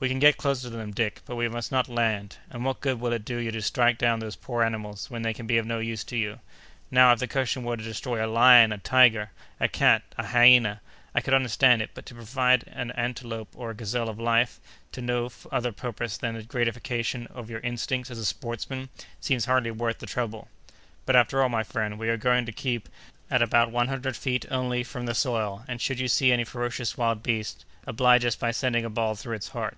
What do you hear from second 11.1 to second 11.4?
I could